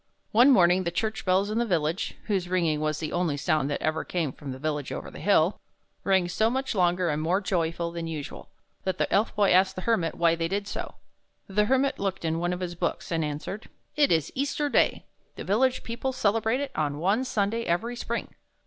One 0.31 0.49
morning 0.49 0.83
the 0.83 0.89
church 0.89 1.25
bells 1.25 1.51
in 1.51 1.59
the 1.59 1.63
village— 1.67 2.15
whose 2.25 2.49
ringing 2.49 2.79
was 2.81 2.97
the 2.97 3.11
only 3.13 3.37
sound 3.37 3.69
that 3.69 3.83
ever 3.83 4.03
came 4.03 4.31
from 4.31 4.51
the 4.51 4.57
village 4.57 4.91
over 4.91 5.11
the 5.11 5.19
hill— 5.19 5.59
rang 6.03 6.27
so 6.27 6.49
much 6.49 6.73
longer 6.73 7.09
and 7.09 7.21
more 7.21 7.39
joyfully 7.39 7.93
than 7.99 8.07
usual, 8.07 8.49
that 8.83 8.97
the 8.97 9.13
Elf 9.13 9.35
Boy 9.35 9.51
asked 9.51 9.75
the 9.75 9.83
Hermit 9.83 10.15
why 10.15 10.33
they 10.33 10.47
did 10.47 10.67
so. 10.67 10.95
The 11.45 11.65
Hermit 11.65 11.99
looked 11.99 12.25
in 12.25 12.39
one 12.39 12.51
of 12.51 12.61
his 12.61 12.73
books, 12.73 13.11
and 13.11 13.23
answered: 13.23 13.69
"It 13.95 14.11
is 14.11 14.31
Easter 14.33 14.69
Day. 14.69 15.05
The 15.35 15.43
village 15.43 15.83
people 15.83 16.13
celebrate 16.13 16.61
it 16.61 16.71
on 16.73 16.97
one 16.97 17.23
Sunday 17.23 17.61
every 17.65 17.95
spring." 17.95 18.29